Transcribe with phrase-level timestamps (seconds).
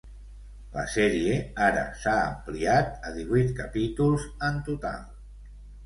[0.77, 1.35] La sèrie
[1.67, 5.03] ara s'ha ampliat a divuit capítols en total.